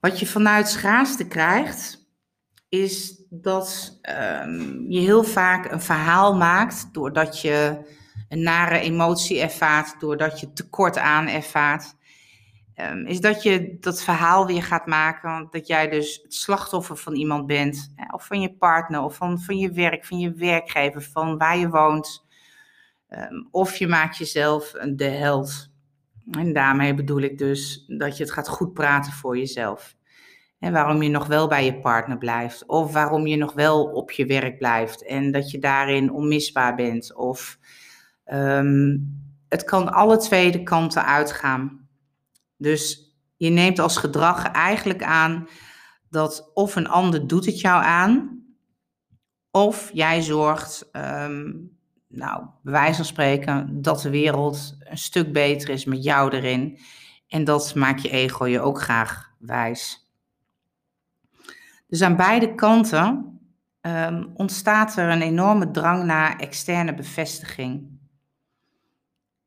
Wat 0.00 0.18
je 0.18 0.26
vanuit 0.26 0.68
schaarste 0.68 1.26
krijgt, 1.26 2.06
is 2.68 3.22
dat 3.30 3.98
um, 4.42 4.90
je 4.90 5.00
heel 5.00 5.24
vaak 5.24 5.72
een 5.72 5.82
verhaal 5.82 6.36
maakt 6.36 6.88
doordat 6.92 7.40
je 7.40 7.86
een 8.28 8.42
nare 8.42 8.78
emotie 8.78 9.40
ervaart, 9.40 10.00
doordat 10.00 10.40
je 10.40 10.52
tekort 10.52 10.98
aan 10.98 11.26
ervaart. 11.26 11.94
Um, 12.80 13.06
is 13.06 13.20
dat 13.20 13.42
je 13.42 13.76
dat 13.80 14.02
verhaal 14.02 14.46
weer 14.46 14.62
gaat 14.62 14.86
maken, 14.86 15.48
dat 15.50 15.66
jij 15.66 15.88
dus 15.88 16.20
het 16.22 16.34
slachtoffer 16.34 16.96
van 16.96 17.14
iemand 17.14 17.46
bent, 17.46 17.94
of 18.10 18.26
van 18.26 18.40
je 18.40 18.52
partner, 18.52 19.02
of 19.02 19.16
van, 19.16 19.40
van 19.40 19.58
je 19.58 19.72
werk, 19.72 20.04
van 20.04 20.18
je 20.18 20.32
werkgever, 20.32 21.02
van 21.02 21.38
waar 21.38 21.58
je 21.58 21.68
woont. 21.68 22.26
Um, 23.10 23.48
of 23.50 23.76
je 23.76 23.86
maakt 23.86 24.16
jezelf 24.16 24.70
de 24.94 25.04
held. 25.04 25.70
En 26.30 26.52
daarmee 26.52 26.94
bedoel 26.94 27.20
ik 27.20 27.38
dus 27.38 27.84
dat 27.86 28.16
je 28.16 28.22
het 28.22 28.32
gaat 28.32 28.48
goed 28.48 28.72
praten 28.72 29.12
voor 29.12 29.38
jezelf. 29.38 29.96
En 30.58 30.72
waarom 30.72 31.02
je 31.02 31.08
nog 31.08 31.26
wel 31.26 31.48
bij 31.48 31.64
je 31.64 31.80
partner 31.80 32.18
blijft. 32.18 32.66
Of 32.66 32.92
waarom 32.92 33.26
je 33.26 33.36
nog 33.36 33.52
wel 33.52 33.84
op 33.84 34.10
je 34.10 34.26
werk 34.26 34.58
blijft. 34.58 35.06
En 35.06 35.32
dat 35.32 35.50
je 35.50 35.58
daarin 35.58 36.12
onmisbaar 36.12 36.74
bent. 36.74 37.14
Of 37.14 37.58
um, 38.32 39.20
het 39.48 39.64
kan 39.64 39.92
alle 39.92 40.16
twee 40.16 40.50
de 40.50 40.62
kanten 40.62 41.04
uitgaan. 41.04 41.77
Dus 42.58 43.12
je 43.36 43.48
neemt 43.50 43.78
als 43.78 43.96
gedrag 43.96 44.46
eigenlijk 44.46 45.02
aan 45.02 45.48
dat 46.10 46.50
of 46.54 46.76
een 46.76 46.88
ander 46.88 47.26
doet 47.26 47.46
het 47.46 47.60
jou 47.60 47.82
aan. 47.82 48.42
Of 49.50 49.90
jij 49.92 50.22
zorgt, 50.22 50.88
um, 50.92 51.70
nou, 52.08 52.44
bij 52.62 52.72
wijze 52.72 52.96
van 52.96 53.04
spreken, 53.04 53.82
dat 53.82 54.00
de 54.00 54.10
wereld 54.10 54.76
een 54.78 54.98
stuk 54.98 55.32
beter 55.32 55.68
is 55.68 55.84
met 55.84 56.04
jou 56.04 56.30
erin. 56.36 56.78
En 57.28 57.44
dat 57.44 57.74
maakt 57.74 58.02
je 58.02 58.10
ego 58.10 58.46
je 58.46 58.60
ook 58.60 58.82
graag 58.82 59.32
wijs. 59.38 60.12
Dus 61.86 62.02
aan 62.02 62.16
beide 62.16 62.54
kanten 62.54 63.38
um, 63.80 64.30
ontstaat 64.34 64.96
er 64.96 65.10
een 65.10 65.22
enorme 65.22 65.70
drang 65.70 66.04
naar 66.04 66.38
externe 66.38 66.94
bevestiging. 66.94 67.97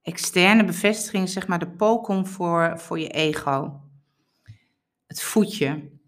Externe 0.02 0.66
bevestiging, 0.66 1.30
zeg 1.30 1.48
maar 1.48 1.60
de 1.60 1.72
pokom 1.72 2.26
voor, 2.26 2.80
voor 2.80 3.00
je 3.00 3.10
ego. 3.10 3.82
Het 5.08 5.22
voetje. 5.22 6.00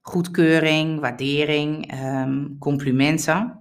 Goedkeuring, 0.00 1.00
waardering, 1.00 2.02
um, 2.04 2.58
complimenten. 2.58 3.60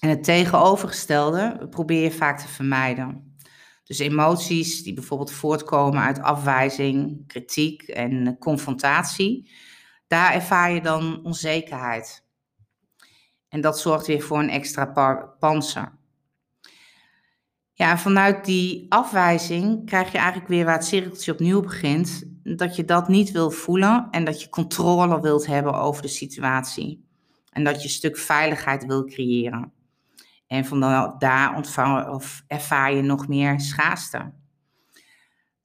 En 0.00 0.08
het 0.08 0.24
tegenovergestelde 0.24 1.66
probeer 1.70 2.02
je 2.02 2.12
vaak 2.12 2.38
te 2.38 2.48
vermijden. 2.48 3.36
Dus 3.84 3.98
emoties 3.98 4.82
die 4.82 4.94
bijvoorbeeld 4.94 5.32
voortkomen 5.32 6.02
uit 6.02 6.20
afwijzing, 6.20 7.26
kritiek 7.26 7.82
en 7.82 8.38
confrontatie, 8.38 9.50
daar 10.06 10.32
ervaar 10.32 10.70
je 10.70 10.80
dan 10.80 11.24
onzekerheid. 11.24 12.24
En 13.48 13.60
dat 13.60 13.80
zorgt 13.80 14.06
weer 14.06 14.22
voor 14.22 14.38
een 14.38 14.50
extra 14.50 14.86
panzer. 15.38 15.98
Ja, 17.78 17.98
vanuit 17.98 18.44
die 18.44 18.86
afwijzing 18.88 19.86
krijg 19.86 20.12
je 20.12 20.18
eigenlijk 20.18 20.48
weer 20.48 20.64
waar 20.64 20.74
het 20.74 20.84
cirkeltje 20.84 21.32
opnieuw 21.32 21.60
begint, 21.60 22.22
dat 22.42 22.76
je 22.76 22.84
dat 22.84 23.08
niet 23.08 23.30
wil 23.30 23.50
voelen 23.50 24.08
en 24.10 24.24
dat 24.24 24.42
je 24.42 24.48
controle 24.48 25.20
wilt 25.20 25.46
hebben 25.46 25.74
over 25.74 26.02
de 26.02 26.08
situatie. 26.08 27.04
En 27.50 27.64
dat 27.64 27.76
je 27.76 27.82
een 27.82 27.94
stuk 27.94 28.18
veiligheid 28.18 28.86
wil 28.86 29.04
creëren. 29.04 29.72
En 30.46 30.64
van 30.64 30.80
daar 31.18 31.56
ontvangen 31.56 32.10
of 32.10 32.44
ervaar 32.46 32.94
je 32.94 33.02
nog 33.02 33.28
meer 33.28 33.60
schaarste. 33.60 34.32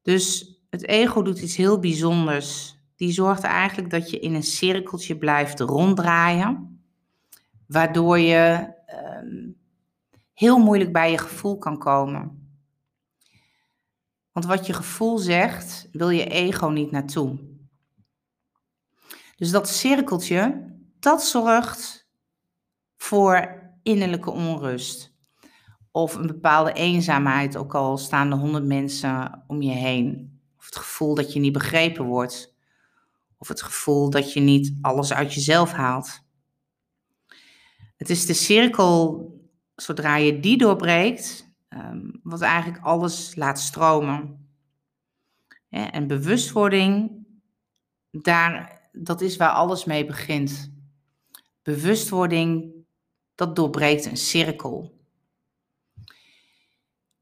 Dus 0.02 0.56
het 0.70 0.88
ego 0.88 1.22
doet 1.22 1.42
iets 1.42 1.56
heel 1.56 1.80
bijzonders 1.80 2.80
die 2.96 3.12
zorgt 3.12 3.44
eigenlijk 3.44 3.90
dat 3.90 4.10
je 4.10 4.20
in 4.20 4.34
een 4.34 4.44
cirkeltje 4.44 5.18
blijft 5.18 5.60
ronddraaien, 5.60 6.82
waardoor 7.68 8.20
je 8.20 8.74
ehm, 8.86 9.50
heel 10.42 10.58
moeilijk 10.58 10.92
bij 10.92 11.12
je 11.12 11.18
gevoel 11.18 11.58
kan 11.58 11.78
komen. 11.78 12.50
Want 14.32 14.46
wat 14.46 14.66
je 14.66 14.74
gevoel 14.74 15.18
zegt, 15.18 15.88
wil 15.92 16.10
je 16.10 16.26
ego 16.26 16.68
niet 16.68 16.92
naartoe. 16.92 17.40
Dus 19.36 19.52
dat 19.52 19.70
cirkeltje, 19.70 20.70
dat 21.00 21.24
zorgt 21.24 22.10
voor 22.98 23.62
innerlijke 23.84 24.32
onrust. 24.32 25.14
Of 25.92 26.16
een 26.16 26.28
bepaalde 26.28 26.74
eenzaamheid, 26.74 27.58
ook 27.58 27.76
al 27.76 27.98
staan 27.98 28.32
er 28.32 28.38
honderd 28.38 28.66
mensen 28.66 29.44
om 29.48 29.62
je 29.62 29.74
heen. 29.74 30.40
Of 30.58 30.66
het 30.66 30.76
gevoel 30.76 31.16
dat 31.16 31.34
je 31.34 31.40
niet 31.40 31.54
begrepen 31.54 32.06
wordt. 32.06 32.56
Of 33.38 33.48
het 33.48 33.62
gevoel 33.62 34.10
dat 34.10 34.34
je 34.34 34.40
niet 34.40 34.78
alles 34.82 35.14
uit 35.14 35.34
jezelf 35.34 35.72
haalt. 35.72 36.20
Het 37.98 38.10
is 38.10 38.26
de 38.26 38.34
cirkel, 38.34 39.30
zodra 39.82 40.16
je 40.16 40.40
die 40.40 40.58
doorbreekt, 40.58 41.54
ehm, 41.68 42.10
wat 42.24 42.42
eigenlijk 42.42 42.84
alles 42.84 43.36
laat 43.36 43.60
stromen. 43.60 44.50
En 45.70 46.08
bewustwording, 46.08 47.12
daar, 48.12 48.90
dat 48.92 49.22
is 49.22 49.38
waar 49.38 49.50
alles 49.50 49.86
mee 49.86 50.06
begint. 50.06 50.72
Bewustwording, 51.62 52.74
dat 53.36 53.56
doorbreekt 53.56 54.06
een 54.06 54.18
cirkel. 54.18 55.00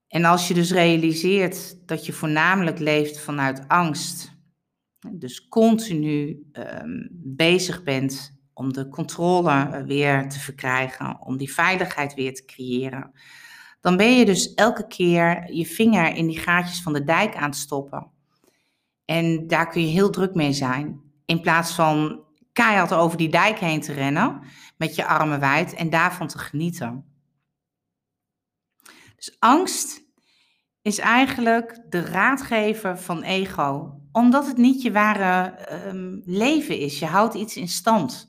En 0.08 0.26
als 0.26 0.48
je 0.48 0.54
dus 0.54 0.72
realiseert 0.72 1.88
dat 1.88 2.06
je 2.06 2.14
voornamelijk 2.14 2.80
leeft 2.80 3.20
vanuit 3.20 3.68
angst, 3.68 4.38
dus 5.12 5.48
continu 5.48 6.50
um, 6.54 7.08
bezig 7.12 7.84
bent 7.84 8.39
om 8.60 8.74
de 8.74 8.90
controle 8.90 9.84
weer 9.86 10.30
te 10.30 10.40
verkrijgen, 10.40 11.18
om 11.22 11.38
die 11.38 11.54
veiligheid 11.54 12.14
weer 12.14 12.34
te 12.34 12.46
creëren, 12.46 13.12
dan 13.82 13.98
ben 13.98 14.18
je 14.18 14.26
dus 14.26 14.54
elke 14.54 14.88
keer 14.88 15.54
je 15.54 15.66
vinger 15.66 16.16
in 16.16 16.28
die 16.28 16.40
gaatjes 16.40 16.82
van 16.82 16.94
de 16.94 17.04
dijk 17.04 17.36
aan 17.36 17.50
het 17.50 17.56
stoppen. 17.56 18.12
En 19.06 19.48
daar 19.48 19.68
kun 19.68 19.82
je 19.82 19.88
heel 19.88 20.10
druk 20.10 20.34
mee 20.34 20.54
zijn. 20.54 21.02
In 21.26 21.42
plaats 21.42 21.72
van 21.72 22.24
keihard 22.54 22.94
over 22.94 23.18
die 23.18 23.30
dijk 23.30 23.60
heen 23.60 23.82
te 23.82 23.94
rennen 23.94 24.42
met 24.78 24.96
je 24.96 25.06
armen 25.06 25.40
wijd 25.40 25.74
en 25.74 25.90
daarvan 25.90 26.28
te 26.28 26.38
genieten. 26.38 27.06
Dus 29.16 29.36
angst 29.40 30.02
is 30.82 30.98
eigenlijk 30.98 31.82
de 31.90 32.02
raadgever 32.02 32.98
van 32.98 33.24
ego 33.24 34.00
omdat 34.12 34.48
het 34.48 34.58
niet 34.58 34.82
je 34.82 34.92
ware 34.92 35.56
um, 35.88 36.22
leven 36.26 36.80
is. 36.80 37.00
Je 37.00 37.06
houdt 37.06 37.34
iets 37.34 37.56
in 37.56 37.68
stand. 37.68 38.29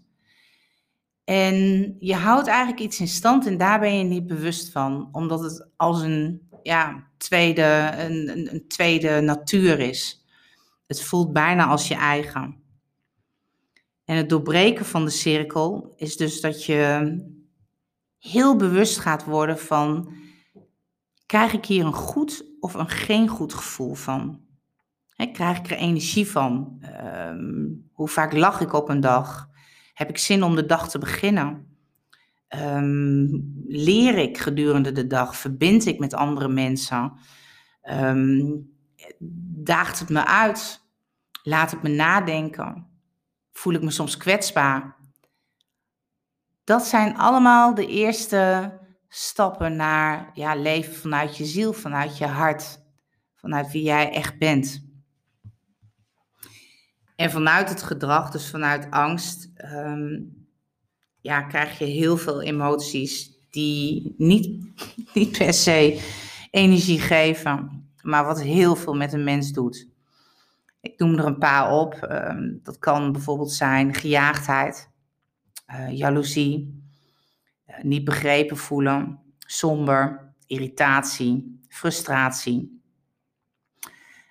En 1.31 1.97
je 1.99 2.15
houdt 2.15 2.47
eigenlijk 2.47 2.81
iets 2.81 3.01
in 3.01 3.09
stand 3.09 3.47
en 3.47 3.59
daar 3.59 3.81
ben 3.81 3.99
je 3.99 4.05
niet 4.05 4.27
bewust 4.27 4.71
van. 4.71 5.09
Omdat 5.13 5.43
het 5.43 5.69
als 5.77 6.03
een, 6.03 6.49
ja, 6.63 7.07
tweede, 7.17 7.93
een, 7.99 8.49
een, 8.55 8.69
tweede 8.69 9.21
natuur 9.21 9.79
is. 9.79 10.25
Het 10.87 11.03
voelt 11.03 11.33
bijna 11.33 11.67
als 11.67 11.89
je 11.89 11.95
eigen. 11.95 12.63
En 14.05 14.17
het 14.17 14.29
doorbreken 14.29 14.85
van 14.85 15.05
de 15.05 15.11
cirkel 15.11 15.95
is 15.97 16.17
dus 16.17 16.41
dat 16.41 16.65
je 16.65 17.17
heel 18.19 18.57
bewust 18.57 18.99
gaat 18.99 19.25
worden 19.25 19.59
van: 19.59 20.13
krijg 21.27 21.53
ik 21.53 21.65
hier 21.65 21.85
een 21.85 21.93
goed 21.93 22.45
of 22.61 22.75
een 22.75 22.89
geen 22.89 23.29
goed 23.29 23.55
gevoel 23.55 23.95
van? 23.95 24.41
krijg 25.33 25.59
ik 25.59 25.71
er 25.71 25.77
energie 25.77 26.27
van? 26.31 26.83
Um, 27.05 27.91
hoe 27.93 28.09
vaak 28.09 28.33
lach 28.33 28.61
ik 28.61 28.73
op 28.73 28.89
een 28.89 29.01
dag? 29.01 29.50
Heb 30.01 30.09
ik 30.09 30.19
zin 30.19 30.43
om 30.43 30.57
de 30.57 30.67
dag 30.67 30.91
te 30.91 30.99
beginnen? 30.99 31.77
Ehm, 32.49 33.27
leer 33.67 34.19
ik 34.19 34.39
gedurende 34.39 34.93
de 34.93 35.07
dag? 35.07 35.37
Verbind 35.37 35.87
ik 35.87 35.99
met 35.99 36.15
andere 36.15 36.49
mensen? 36.49 37.13
Um, 37.91 38.71
daagt 39.65 39.99
het 39.99 40.09
me 40.09 40.27
uit? 40.27 40.81
Laat 41.43 41.71
het 41.71 41.83
me 41.83 41.89
nadenken? 41.89 42.87
Voel 43.53 43.73
ik 43.73 43.83
me 43.83 43.91
soms 43.91 44.17
kwetsbaar? 44.17 44.97
Dat 46.65 46.87
zijn 46.87 47.17
allemaal 47.17 47.75
de 47.75 47.87
eerste 47.87 48.73
stappen 49.09 49.77
naar 49.77 50.31
ja, 50.35 50.55
leven 50.55 50.95
vanuit 50.95 51.37
je 51.37 51.45
ziel, 51.45 51.73
vanuit 51.73 52.19
je 52.19 52.27
hart, 52.27 52.83
vanuit 53.35 53.71
wie 53.71 53.83
jij 53.83 54.13
echt 54.13 54.39
bent. 54.39 54.90
En 57.21 57.31
vanuit 57.31 57.69
het 57.69 57.83
gedrag, 57.83 58.31
dus 58.31 58.51
vanuit 58.51 58.91
angst, 58.91 59.51
ehm, 59.55 60.21
ja, 61.21 61.43
krijg 61.43 61.79
je 61.79 61.85
heel 61.85 62.17
veel 62.17 62.43
emoties 62.43 63.31
die 63.51 64.15
niet, 64.19 64.65
niet 65.15 65.39
per 65.39 65.55
se 65.55 66.01
energie 66.51 67.01
geven, 67.01 67.85
maar 68.03 68.25
wat 68.25 68.43
heel 68.43 68.77
veel 68.77 68.95
met 68.95 69.13
een 69.13 69.25
mens 69.25 69.53
doet. 69.53 69.89
Ik 70.81 70.99
noem 70.99 71.19
er 71.19 71.25
een 71.25 71.39
paar 71.39 71.73
op. 71.73 71.95
Ehm, 71.95 72.53
dat 72.63 72.79
kan 72.79 73.13
bijvoorbeeld 73.13 73.53
zijn 73.53 73.95
gejaagdheid, 73.95 74.91
uh, 75.71 75.97
jaloezie, 75.97 76.83
uh, 77.67 77.83
niet 77.83 78.05
begrepen 78.05 78.57
voelen, 78.57 79.19
somber, 79.39 80.33
irritatie, 80.47 81.61
frustratie. 81.69 82.80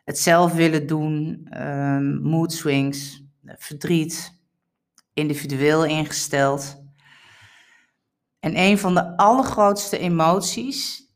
Het 0.10 0.20
zelf 0.20 0.54
willen 0.54 0.88
doen, 0.88 1.48
um, 1.62 2.22
mood 2.22 2.54
swings, 2.54 3.24
verdriet, 3.46 4.42
individueel 5.14 5.86
ingesteld. 5.86 6.84
En 8.40 8.58
een 8.58 8.78
van 8.78 8.94
de 8.94 9.18
allergrootste 9.18 9.98
emoties 9.98 11.08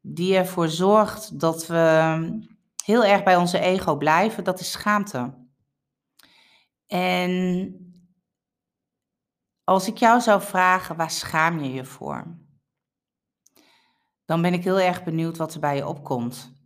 die 0.00 0.36
ervoor 0.36 0.68
zorgt 0.68 1.40
dat 1.40 1.66
we 1.66 2.40
heel 2.84 3.04
erg 3.04 3.22
bij 3.22 3.36
onze 3.36 3.58
ego 3.58 3.96
blijven, 3.96 4.44
dat 4.44 4.60
is 4.60 4.70
schaamte. 4.70 5.34
En 6.86 7.74
als 9.64 9.88
ik 9.88 9.96
jou 9.96 10.20
zou 10.20 10.42
vragen, 10.42 10.96
waar 10.96 11.10
schaam 11.10 11.60
je 11.62 11.72
je 11.72 11.84
voor? 11.84 12.38
Dan 14.24 14.42
ben 14.42 14.52
ik 14.52 14.64
heel 14.64 14.80
erg 14.80 15.04
benieuwd 15.04 15.36
wat 15.36 15.54
er 15.54 15.60
bij 15.60 15.76
je 15.76 15.86
opkomt. 15.86 16.56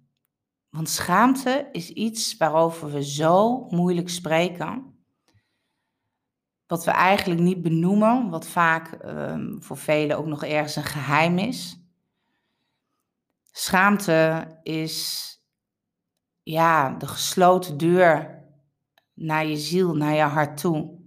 Want 0.73 0.88
schaamte 0.88 1.69
is 1.73 1.91
iets 1.91 2.37
waarover 2.37 2.93
we 2.93 3.05
zo 3.05 3.67
moeilijk 3.71 4.09
spreken 4.09 4.93
wat 6.67 6.85
we 6.85 6.91
eigenlijk 6.91 7.41
niet 7.41 7.62
benoemen, 7.62 8.31
wat 8.31 8.47
vaak 8.47 8.99
um, 9.05 9.62
voor 9.62 9.76
velen 9.76 10.17
ook 10.19 10.26
nog 10.26 10.45
ergens 10.45 10.76
een 10.76 10.85
geheim 10.85 11.38
is. 11.38 11.81
Schaamte 13.50 14.47
is 14.62 15.29
ja, 16.43 16.91
de 16.91 17.07
gesloten 17.07 17.76
deur 17.76 18.43
naar 19.14 19.47
je 19.47 19.57
ziel, 19.57 19.95
naar 19.95 20.14
je 20.14 20.23
hart 20.23 20.57
toe. 20.57 21.00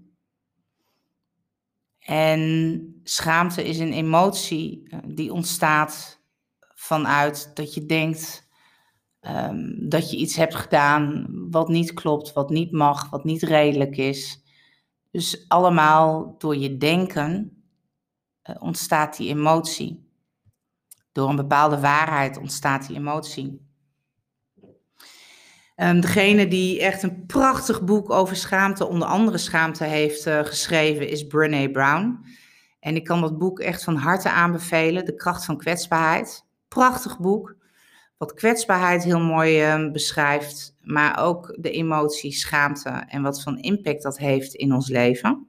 En 1.99 2.99
schaamte 3.03 3.63
is 3.63 3.79
een 3.79 3.93
emotie 3.93 4.89
eh, 4.89 4.99
die 5.05 5.33
ontstaat 5.33 6.21
vanuit 6.59 7.55
dat 7.55 7.73
je 7.73 7.85
denkt 7.85 8.44
um, 9.27 9.89
dat 9.89 10.11
je 10.11 10.17
iets 10.17 10.35
hebt 10.35 10.55
gedaan 10.55 11.27
wat 11.51 11.67
niet 11.67 11.93
klopt, 11.93 12.33
wat 12.33 12.49
niet 12.49 12.71
mag, 12.71 13.09
wat 13.09 13.23
niet 13.23 13.43
redelijk 13.43 13.97
is. 13.97 14.43
Dus 15.11 15.45
allemaal 15.47 16.35
door 16.37 16.55
je 16.55 16.77
denken 16.77 17.63
uh, 18.49 18.55
ontstaat 18.59 19.17
die 19.17 19.29
emotie. 19.29 20.09
Door 21.11 21.29
een 21.29 21.35
bepaalde 21.35 21.79
waarheid 21.79 22.37
ontstaat 22.37 22.87
die 22.87 22.97
emotie. 22.97 23.63
Um, 25.75 26.01
degene 26.01 26.47
die 26.47 26.81
echt 26.81 27.03
een 27.03 27.25
prachtig 27.25 27.83
boek 27.83 28.09
over 28.09 28.35
schaamte, 28.35 28.87
onder 28.87 29.07
andere 29.07 29.37
schaamte, 29.37 29.83
heeft 29.83 30.27
uh, 30.27 30.39
geschreven, 30.39 31.09
is 31.09 31.27
Brené 31.27 31.69
Brown. 31.69 32.25
En 32.79 32.95
ik 32.95 33.03
kan 33.03 33.21
dat 33.21 33.37
boek 33.37 33.59
echt 33.59 33.83
van 33.83 33.95
harte 33.95 34.29
aanbevelen, 34.29 35.05
De 35.05 35.15
kracht 35.15 35.45
van 35.45 35.57
kwetsbaarheid. 35.57 36.45
Prachtig 36.67 37.19
boek, 37.19 37.55
wat 38.17 38.33
kwetsbaarheid 38.33 39.03
heel 39.03 39.19
mooi 39.19 39.75
uh, 39.75 39.91
beschrijft, 39.91 40.75
maar 40.81 41.23
ook 41.23 41.55
de 41.59 41.71
emotie 41.71 42.31
schaamte 42.31 42.89
en 42.89 43.21
wat 43.21 43.43
voor 43.43 43.57
impact 43.59 44.03
dat 44.03 44.17
heeft 44.17 44.53
in 44.53 44.73
ons 44.73 44.89
leven. 44.89 45.47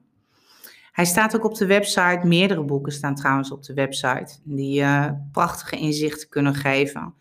Hij 0.93 1.05
staat 1.05 1.37
ook 1.37 1.45
op 1.45 1.55
de 1.55 1.67
website, 1.67 2.21
meerdere 2.23 2.65
boeken 2.65 2.93
staan 2.93 3.15
trouwens 3.15 3.51
op 3.51 3.63
de 3.63 3.75
website, 3.75 4.39
die 4.45 4.81
uh, 4.81 5.11
prachtige 5.33 5.77
inzichten 5.77 6.29
kunnen 6.29 6.55
geven. 6.55 7.15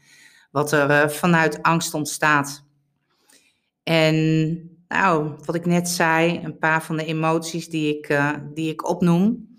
Wat 0.52 0.72
er 0.72 0.90
uh, 0.90 1.10
vanuit 1.10 1.62
angst 1.62 1.94
ontstaat. 1.94 2.66
En 3.84 4.16
nou, 4.88 5.32
wat 5.46 5.56
ik 5.56 5.66
net 5.66 5.90
zei, 5.90 6.40
een 6.44 6.58
paar 6.58 6.84
van 6.84 6.98
de 6.98 7.06
emoties 7.06 7.70
die 7.70 7.98
ik, 7.98 8.10
uh, 8.10 8.32
die 8.54 8.72
ik 8.72 8.90
opnoem. 8.90 9.58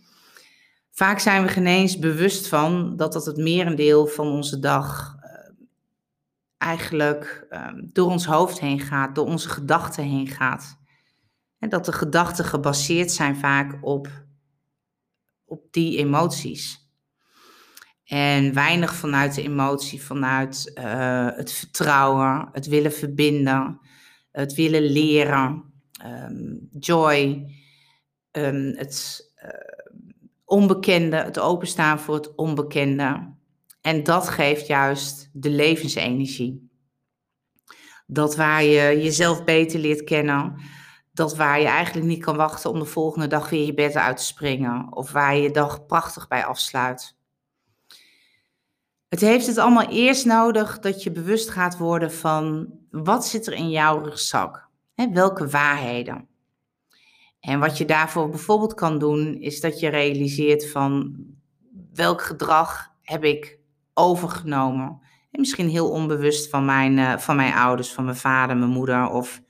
Vaak 0.90 1.18
zijn 1.18 1.42
we 1.42 1.49
geen 1.49 1.66
eens 1.66 1.99
bewust 1.99 2.49
van 2.49 2.96
dat 2.96 3.12
dat 3.12 3.27
het 3.27 3.37
merendeel 3.37 4.07
van 4.07 4.27
onze 4.27 4.59
dag 4.59 5.15
eigenlijk 6.59 7.47
uh, 7.51 7.69
door 7.92 8.11
ons 8.11 8.27
hoofd 8.27 8.61
heen 8.61 8.81
gaat, 8.81 9.14
door 9.14 9.27
onze 9.27 9.49
gedachten 9.49 10.05
heen 10.05 10.27
gaat. 10.27 10.79
En 11.59 11.69
dat 11.69 11.85
de 11.85 11.92
gedachten 11.92 12.45
gebaseerd 12.45 13.12
zijn 13.12 13.37
vaak 13.37 13.79
op, 13.81 14.09
op 15.45 15.66
die 15.71 15.99
emoties. 15.99 16.85
En 18.05 18.55
weinig 18.55 18.95
vanuit 18.95 19.35
de 19.35 19.42
emotie, 19.42 20.03
vanuit 20.03 20.73
uh, 20.75 21.29
het 21.31 21.53
vertrouwen, 21.53 22.49
het 22.53 22.66
willen 22.66 22.92
verbinden, 22.92 23.81
het 24.31 24.55
willen 24.55 24.83
leren, 24.83 25.73
um, 26.05 26.69
joy, 26.79 27.51
um, 28.33 28.75
het 28.77 29.21
uh, 29.45 29.51
onbekende, 30.45 31.16
het 31.16 31.38
openstaan 31.38 32.01
voor 32.01 32.14
het 32.14 32.35
onbekende. 32.35 33.36
En 33.87 34.03
dat 34.03 34.29
geeft 34.29 34.66
juist 34.66 35.31
de 35.33 35.51
levensenergie. 35.51 36.70
Dat 38.07 38.37
waar 38.37 38.62
je 38.62 39.03
jezelf 39.03 39.44
beter 39.44 39.81
leert 39.81 40.05
kennen, 40.05 40.61
dat 41.12 41.37
waar 41.37 41.61
je 41.61 41.66
eigenlijk 41.66 42.07
niet 42.07 42.25
kan 42.25 42.37
wachten 42.37 42.70
om 42.70 42.79
de 42.79 42.85
volgende 42.85 43.27
dag 43.27 43.51
weer 43.51 43.66
je 43.66 43.75
bed 43.75 43.94
uit 43.94 44.16
te 44.16 44.25
springen, 44.25 44.92
of 44.92 45.12
waar 45.12 45.37
je 45.37 45.42
je 45.42 45.51
dag 45.51 45.87
prachtig 45.87 46.29
bij 46.29 46.44
afsluit. 46.44 47.16
Het 49.09 49.20
heeft 49.20 49.46
het 49.46 49.59
allemaal 49.59 49.88
eerst 49.88 50.25
nodig 50.25 50.79
dat 50.79 51.03
je 51.03 51.11
bewust 51.11 51.51
gaat 51.51 51.79
worden 51.79 52.12
van 52.12 52.72
wat 52.90 53.27
zit 53.27 53.46
er 53.46 53.53
in 53.53 53.70
jouw 53.70 54.03
rugzak? 54.03 54.68
Welke 55.12 55.49
waarheden? 55.49 56.29
En 57.40 57.61
wat 57.61 57.79
je 57.79 57.85
daarvoor 57.85 58.29
bijvoorbeeld 58.29 58.75
kan 58.75 58.99
doen, 58.99 59.40
is 59.40 59.61
dat 59.61 59.81
je 59.81 59.88
realiseert 59.88 60.70
van 60.70 61.16
welk 61.92 62.22
gedrag 62.22 62.94
heb 63.03 63.25
ik 63.25 63.64
overgenomen. 63.96 65.00
En 65.30 65.40
misschien 65.40 65.68
heel 65.68 65.90
onbewust 65.90 66.50
van 66.50 66.64
mijn, 66.64 66.98
uh, 66.98 67.18
van 67.18 67.37
mijn 67.37 67.54
ouders, 67.54 67.92
van 67.92 68.04
mijn 68.04 68.16
vader, 68.16 68.56
mijn 68.56 68.70
moeder 68.70 69.09
of 69.09 69.42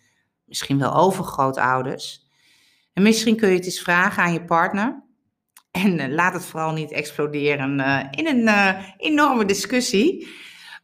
misschien 0.44 0.78
wel 0.78 0.94
overgrootouders. 0.94 2.26
En 2.92 3.02
misschien 3.02 3.36
kun 3.36 3.48
je 3.48 3.56
het 3.56 3.64
eens 3.64 3.80
vragen 3.80 4.22
aan 4.22 4.32
je 4.32 4.44
partner. 4.44 5.04
En 5.70 5.98
uh, 5.98 6.08
laat 6.08 6.32
het 6.32 6.44
vooral 6.44 6.72
niet 6.72 6.92
exploderen 6.92 7.78
uh, 7.78 8.04
in 8.10 8.26
een 8.26 8.76
enorme 8.96 9.44
discussie. 9.44 10.28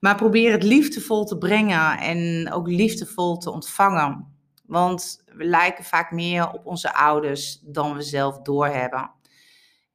Maar 0.01 0.17
probeer 0.17 0.53
het 0.53 0.63
liefdevol 0.63 1.25
te 1.25 1.39
brengen 1.39 1.99
en 1.99 2.49
ook 2.53 2.69
liefdevol 2.69 3.39
te 3.39 3.51
ontvangen. 3.51 4.37
Want 4.67 5.23
we 5.27 5.45
lijken 5.45 5.85
vaak 5.85 6.11
meer 6.11 6.51
op 6.51 6.67
onze 6.67 6.95
ouders 6.95 7.61
dan 7.65 7.95
we 7.95 8.03
zelf 8.03 8.39
doorhebben. 8.39 9.11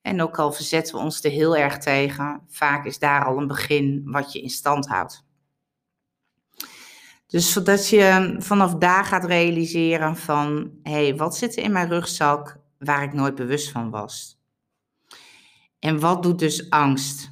En 0.07 0.21
ook 0.21 0.39
al 0.39 0.51
verzetten 0.51 0.95
we 0.95 1.01
ons 1.01 1.23
er 1.23 1.31
heel 1.31 1.57
erg 1.57 1.77
tegen, 1.77 2.41
vaak 2.47 2.85
is 2.85 2.99
daar 2.99 3.25
al 3.25 3.37
een 3.37 3.47
begin 3.47 4.01
wat 4.05 4.33
je 4.33 4.41
in 4.41 4.49
stand 4.49 4.87
houdt. 4.87 5.25
Dus 7.27 7.51
zodat 7.51 7.87
je 7.89 8.35
vanaf 8.39 8.75
daar 8.75 9.05
gaat 9.05 9.25
realiseren 9.25 10.15
van, 10.15 10.71
hé, 10.83 10.91
hey, 10.91 11.15
wat 11.15 11.37
zit 11.37 11.57
er 11.57 11.63
in 11.63 11.71
mijn 11.71 11.89
rugzak 11.89 12.57
waar 12.79 13.03
ik 13.03 13.13
nooit 13.13 13.35
bewust 13.35 13.71
van 13.71 13.89
was? 13.89 14.39
En 15.79 15.99
wat 15.99 16.23
doet 16.23 16.39
dus 16.39 16.69
angst? 16.69 17.31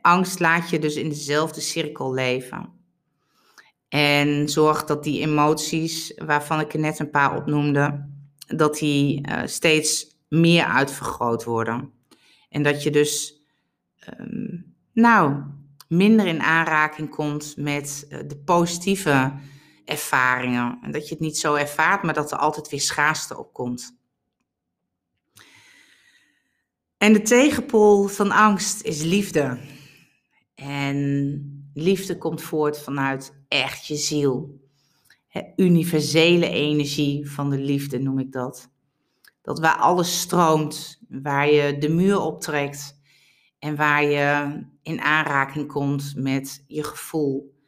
Angst 0.00 0.40
laat 0.40 0.70
je 0.70 0.78
dus 0.78 0.94
in 0.94 1.08
dezelfde 1.08 1.60
cirkel 1.60 2.12
leven. 2.12 2.72
En 3.88 4.48
zorg 4.48 4.84
dat 4.84 5.04
die 5.04 5.20
emoties, 5.20 6.12
waarvan 6.16 6.60
ik 6.60 6.72
er 6.72 6.80
net 6.80 6.98
een 6.98 7.10
paar 7.10 7.36
opnoemde, 7.36 8.08
dat 8.46 8.78
die 8.78 9.28
uh, 9.28 9.42
steeds 9.44 10.09
meer 10.30 10.64
uitvergroot 10.64 11.44
worden. 11.44 11.92
En 12.48 12.62
dat 12.62 12.82
je 12.82 12.90
dus, 12.90 13.42
um, 14.18 14.74
nou, 14.92 15.42
minder 15.88 16.26
in 16.26 16.40
aanraking 16.40 17.10
komt 17.10 17.56
met 17.56 18.06
uh, 18.08 18.18
de 18.26 18.36
positieve 18.36 19.32
ervaringen. 19.84 20.78
En 20.82 20.92
dat 20.92 21.08
je 21.08 21.14
het 21.14 21.22
niet 21.22 21.38
zo 21.38 21.54
ervaart, 21.54 22.02
maar 22.02 22.14
dat 22.14 22.32
er 22.32 22.38
altijd 22.38 22.68
weer 22.68 22.80
schaarste 22.80 23.38
op 23.38 23.52
komt. 23.52 23.98
En 26.96 27.12
de 27.12 27.22
tegenpool 27.22 28.06
van 28.06 28.30
angst 28.30 28.82
is 28.82 29.02
liefde. 29.02 29.58
En 30.54 31.70
liefde 31.74 32.18
komt 32.18 32.42
voort 32.42 32.78
vanuit 32.78 33.42
echt 33.48 33.86
je 33.86 33.96
ziel. 33.96 34.60
universele 35.56 36.48
energie 36.48 37.30
van 37.30 37.50
de 37.50 37.58
liefde 37.58 37.98
noem 37.98 38.18
ik 38.18 38.32
dat. 38.32 38.70
Dat 39.50 39.58
waar 39.58 39.76
alles 39.76 40.20
stroomt, 40.20 41.00
waar 41.08 41.50
je 41.50 41.78
de 41.78 41.88
muur 41.88 42.20
optrekt 42.20 43.00
en 43.58 43.76
waar 43.76 44.04
je 44.04 44.60
in 44.82 45.00
aanraking 45.00 45.68
komt 45.68 46.12
met 46.16 46.64
je 46.66 46.84
gevoel. 46.84 47.58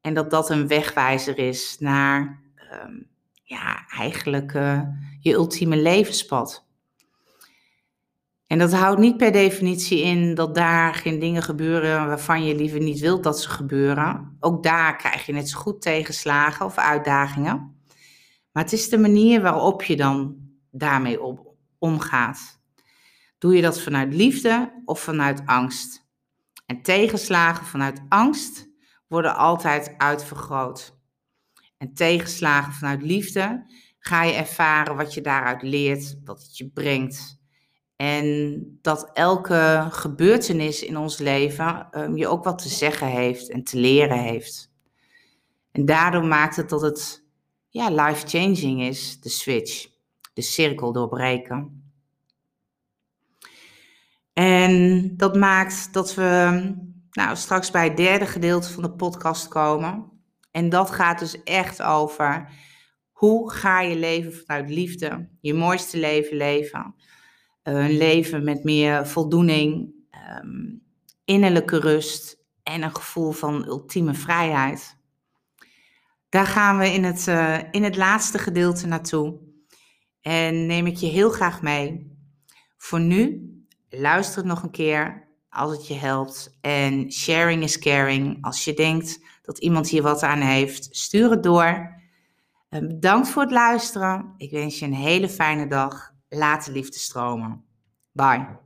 En 0.00 0.14
dat 0.14 0.30
dat 0.30 0.50
een 0.50 0.68
wegwijzer 0.68 1.38
is 1.38 1.76
naar 1.78 2.42
ehm, 2.54 2.92
ja, 3.44 3.86
eigenlijk 3.88 4.52
uh, 4.52 4.82
je 5.20 5.32
ultieme 5.32 5.76
levenspad. 5.76 6.66
En 8.46 8.58
dat 8.58 8.72
houdt 8.72 9.00
niet 9.00 9.16
per 9.16 9.32
definitie 9.32 10.02
in 10.02 10.34
dat 10.34 10.54
daar 10.54 10.94
geen 10.94 11.18
dingen 11.18 11.42
gebeuren 11.42 12.06
waarvan 12.06 12.44
je 12.44 12.54
liever 12.54 12.80
niet 12.80 13.00
wilt 13.00 13.22
dat 13.22 13.40
ze 13.40 13.48
gebeuren. 13.48 14.36
Ook 14.40 14.62
daar 14.62 14.96
krijg 14.96 15.26
je 15.26 15.32
net 15.32 15.48
zo 15.48 15.58
goed 15.58 15.82
tegenslagen 15.82 16.66
of 16.66 16.76
uitdagingen. 16.76 17.78
Maar 18.52 18.62
het 18.62 18.72
is 18.72 18.88
de 18.88 18.98
manier 18.98 19.42
waarop 19.42 19.82
je 19.82 19.96
dan 19.96 20.39
daarmee 20.70 21.18
omgaat. 21.78 22.60
Doe 23.38 23.54
je 23.54 23.62
dat 23.62 23.80
vanuit 23.80 24.14
liefde 24.14 24.82
of 24.84 25.00
vanuit 25.00 25.42
angst? 25.46 26.08
En 26.66 26.82
tegenslagen 26.82 27.66
vanuit 27.66 28.00
angst 28.08 28.68
worden 29.08 29.36
altijd 29.36 29.94
uitvergroot. 29.96 30.98
En 31.78 31.94
tegenslagen 31.94 32.72
vanuit 32.72 33.02
liefde 33.02 33.64
ga 33.98 34.22
je 34.22 34.32
ervaren 34.32 34.96
wat 34.96 35.14
je 35.14 35.20
daaruit 35.20 35.62
leert, 35.62 36.16
wat 36.24 36.42
het 36.42 36.56
je 36.56 36.68
brengt. 36.68 37.38
En 37.96 38.78
dat 38.82 39.10
elke 39.12 39.86
gebeurtenis 39.90 40.82
in 40.82 40.96
ons 40.96 41.18
leven 41.18 41.88
um, 41.92 42.16
je 42.16 42.28
ook 42.28 42.44
wat 42.44 42.58
te 42.62 42.68
zeggen 42.68 43.06
heeft 43.06 43.50
en 43.50 43.64
te 43.64 43.78
leren 43.78 44.18
heeft. 44.18 44.72
En 45.72 45.84
daardoor 45.84 46.24
maakt 46.24 46.56
het 46.56 46.68
dat 46.68 46.80
het 46.80 47.24
ja, 47.68 47.90
life-changing 47.90 48.82
is, 48.82 49.20
de 49.20 49.28
switch, 49.28 49.89
de 50.40 50.46
cirkel 50.46 50.92
doorbreken. 50.92 51.84
En 54.32 55.16
dat 55.16 55.36
maakt 55.36 55.92
dat 55.92 56.14
we 56.14 56.62
nou, 57.10 57.36
straks 57.36 57.70
bij 57.70 57.84
het 57.84 57.96
derde 57.96 58.26
gedeelte 58.26 58.72
van 58.72 58.82
de 58.82 58.90
podcast 58.90 59.48
komen. 59.48 60.10
En 60.50 60.68
dat 60.68 60.90
gaat 60.90 61.18
dus 61.18 61.42
echt 61.42 61.82
over 61.82 62.48
hoe 63.12 63.52
ga 63.52 63.80
je 63.80 63.96
leven 63.96 64.32
vanuit 64.32 64.70
liefde, 64.70 65.28
je 65.40 65.54
mooiste 65.54 65.98
leven 65.98 66.36
leven. 66.36 66.94
Een 67.62 67.96
leven 67.96 68.44
met 68.44 68.64
meer 68.64 69.06
voldoening, 69.06 69.92
ehm, 70.10 70.74
innerlijke 71.24 71.78
rust 71.78 72.38
en 72.62 72.82
een 72.82 72.94
gevoel 72.94 73.30
van 73.30 73.66
ultieme 73.66 74.14
vrijheid. 74.14 74.98
Daar 76.28 76.46
gaan 76.46 76.78
we 76.78 76.92
in 76.92 77.04
het, 77.04 77.26
uh, 77.26 77.58
in 77.70 77.84
het 77.84 77.96
laatste 77.96 78.38
gedeelte 78.38 78.86
naartoe. 78.86 79.49
En 80.20 80.66
neem 80.66 80.86
ik 80.86 80.96
je 80.96 81.06
heel 81.06 81.30
graag 81.30 81.62
mee. 81.62 82.16
Voor 82.76 83.00
nu, 83.00 83.50
luister 83.88 84.36
het 84.36 84.46
nog 84.46 84.62
een 84.62 84.70
keer 84.70 85.28
als 85.50 85.72
het 85.72 85.86
je 85.86 85.94
helpt. 85.94 86.58
En 86.60 87.12
sharing 87.12 87.62
is 87.62 87.78
caring. 87.78 88.38
Als 88.40 88.64
je 88.64 88.74
denkt 88.74 89.20
dat 89.42 89.58
iemand 89.58 89.88
hier 89.88 90.02
wat 90.02 90.22
aan 90.22 90.40
heeft, 90.40 90.88
stuur 90.90 91.30
het 91.30 91.42
door. 91.42 91.98
Ehm, 92.68 92.86
bedankt 92.86 93.28
voor 93.28 93.42
het 93.42 93.50
luisteren. 93.50 94.34
Ik 94.36 94.50
wens 94.50 94.78
je 94.78 94.84
een 94.84 94.94
hele 94.94 95.28
fijne 95.28 95.66
dag. 95.66 96.12
Laat 96.28 96.64
de 96.64 96.72
liefde 96.72 96.98
stromen. 96.98 97.64
Bye. 98.12 98.58